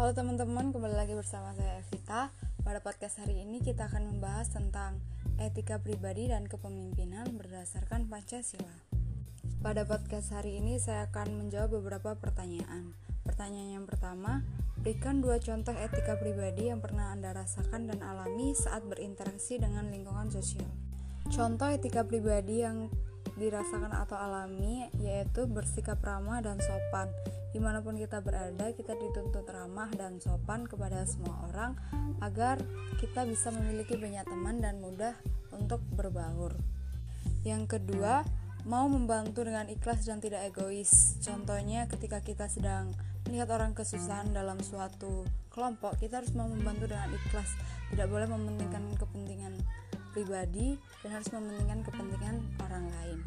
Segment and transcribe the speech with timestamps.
[0.00, 2.32] Halo teman-teman, kembali lagi bersama saya Evita.
[2.64, 4.96] Pada podcast hari ini kita akan membahas tentang
[5.36, 8.80] etika pribadi dan kepemimpinan berdasarkan Pancasila.
[9.60, 12.96] Pada podcast hari ini saya akan menjawab beberapa pertanyaan.
[13.28, 14.40] Pertanyaan yang pertama,
[14.80, 20.32] berikan dua contoh etika pribadi yang pernah Anda rasakan dan alami saat berinteraksi dengan lingkungan
[20.32, 20.72] sosial.
[21.28, 22.88] Contoh etika pribadi yang
[23.36, 27.12] dirasakan atau alami yaitu bersikap ramah dan sopan
[27.50, 31.74] di mana pun kita berada kita dituntut ramah dan sopan kepada semua orang
[32.22, 32.62] agar
[33.02, 35.18] kita bisa memiliki banyak teman dan mudah
[35.50, 36.54] untuk berbaur.
[37.42, 38.22] Yang kedua
[38.68, 41.16] mau membantu dengan ikhlas dan tidak egois.
[41.24, 42.92] Contohnya ketika kita sedang
[43.26, 47.50] melihat orang kesusahan dalam suatu kelompok kita harus mau membantu dengan ikhlas.
[47.90, 49.58] Tidak boleh mementingkan kepentingan
[50.14, 53.18] pribadi dan harus mementingkan kepentingan orang lain.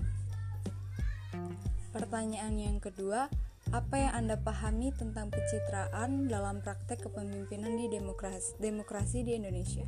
[1.93, 3.29] Pertanyaan yang kedua
[3.73, 9.81] apa yang Anda pahami tentang pencitraan dalam praktek kepemimpinan di demokrasi, demokrasi di Indonesia?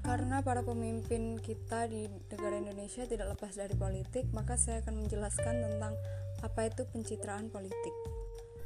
[0.00, 5.60] Karena para pemimpin kita di negara Indonesia tidak lepas dari politik, maka saya akan menjelaskan
[5.60, 5.92] tentang
[6.40, 7.92] apa itu pencitraan politik.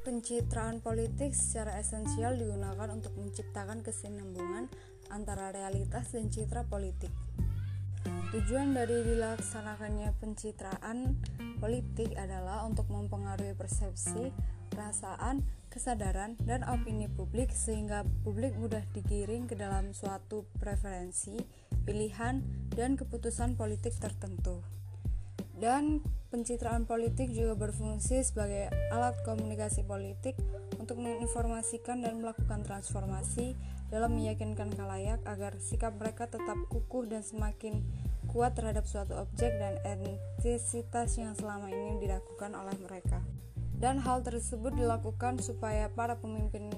[0.07, 4.71] Pencitraan politik secara esensial digunakan untuk menciptakan kesinambungan
[5.11, 7.11] antara realitas dan citra politik.
[8.07, 11.19] Tujuan dari dilaksanakannya pencitraan
[11.59, 14.35] politik adalah untuk mempengaruhi persepsi,
[14.71, 21.41] perasaan, kesadaran, dan opini publik sehingga publik mudah digiring ke dalam suatu preferensi,
[21.89, 24.61] pilihan, dan keputusan politik tertentu.
[25.57, 30.37] Dan pencitraan politik juga berfungsi sebagai alat komunikasi politik
[30.87, 33.59] untuk menginformasikan dan melakukan transformasi
[33.91, 37.83] dalam meyakinkan kalayak agar sikap mereka tetap kukuh dan semakin
[38.31, 43.19] kuat terhadap suatu objek dan entitas yang selama ini dilakukan oleh mereka.
[43.75, 46.71] Dan hal tersebut dilakukan supaya para pemimpin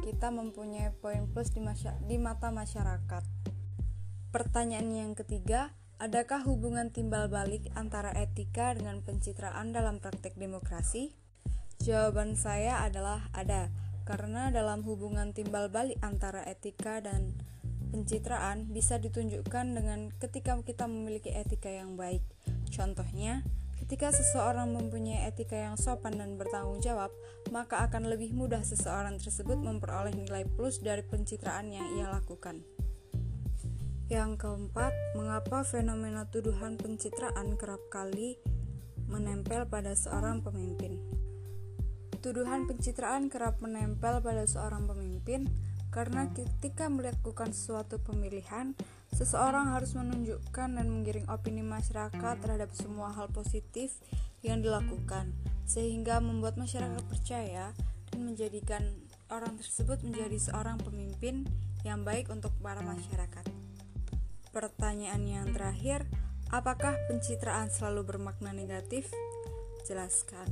[0.00, 1.60] kita mempunyai poin plus di,
[2.08, 3.28] di mata masyarakat.
[4.32, 11.19] Pertanyaan yang ketiga, adakah hubungan timbal balik antara etika dengan pencitraan dalam praktek demokrasi?
[11.80, 13.72] Jawaban saya adalah ada,
[14.04, 17.34] karena dalam hubungan timbal balik antara etika dan
[17.90, 22.22] Pencitraan bisa ditunjukkan dengan ketika kita memiliki etika yang baik.
[22.70, 23.42] Contohnya,
[23.82, 27.10] ketika seseorang mempunyai etika yang sopan dan bertanggung jawab,
[27.50, 32.62] maka akan lebih mudah seseorang tersebut memperoleh nilai plus dari pencitraan yang ia lakukan.
[34.06, 38.38] Yang keempat, mengapa fenomena tuduhan pencitraan kerap kali
[39.10, 40.94] menempel pada seorang pemimpin?
[42.20, 45.48] Tuduhan pencitraan kerap menempel pada seorang pemimpin
[45.88, 48.78] karena ketika melakukan suatu pemilihan,
[49.10, 53.98] seseorang harus menunjukkan dan menggiring opini masyarakat terhadap semua hal positif
[54.44, 55.34] yang dilakukan,
[55.66, 57.74] sehingga membuat masyarakat percaya
[58.12, 58.84] dan menjadikan
[59.32, 61.48] orang tersebut menjadi seorang pemimpin
[61.82, 63.48] yang baik untuk para masyarakat.
[64.54, 66.06] Pertanyaan yang terakhir,
[66.54, 69.10] apakah pencitraan selalu bermakna negatif?
[69.88, 70.46] Jelaskan.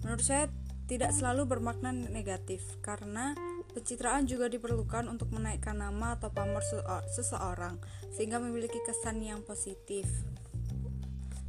[0.00, 0.48] Menurut saya
[0.90, 3.38] tidak selalu bermakna negatif karena
[3.70, 6.62] Pencitraan juga diperlukan untuk menaikkan nama atau pamor
[7.06, 7.78] seseorang
[8.10, 10.10] sehingga memiliki kesan yang positif.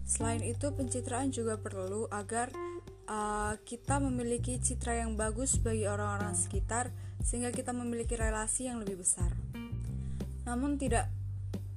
[0.06, 2.54] Selain itu, pencitraan juga perlu agar
[3.10, 6.94] uh, kita memiliki citra yang bagus bagi orang-orang sekitar
[7.26, 9.34] sehingga kita memiliki relasi yang lebih besar.
[10.46, 11.10] Namun tidak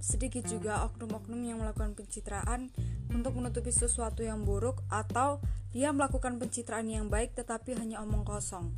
[0.04, 2.69] sedikit juga oknum-oknum yang melakukan pencitraan
[3.09, 5.41] untuk menutupi sesuatu yang buruk atau
[5.72, 8.76] dia melakukan pencitraan yang baik tetapi hanya omong kosong.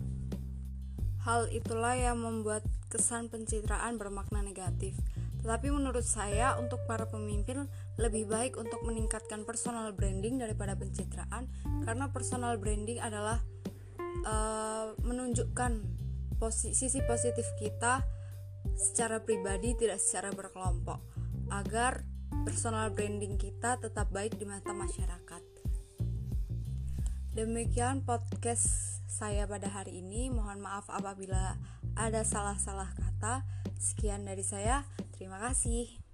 [1.26, 4.94] Hal itulah yang membuat kesan pencitraan bermakna negatif.
[5.42, 7.66] Tetapi menurut saya untuk para pemimpin
[7.98, 11.50] lebih baik untuk meningkatkan personal branding daripada pencitraan
[11.82, 13.42] karena personal branding adalah
[14.22, 15.82] uh, menunjukkan
[16.38, 18.06] posi sisi positif kita
[18.75, 21.16] secara pribadi tidak secara berkelompok
[21.51, 22.07] agar
[22.47, 25.43] personal branding kita tetap baik di mata masyarakat.
[27.37, 30.33] Demikian podcast saya pada hari ini.
[30.33, 31.60] Mohon maaf apabila
[31.93, 33.45] ada salah-salah kata.
[33.77, 34.89] Sekian dari saya.
[35.13, 36.05] Terima kasih.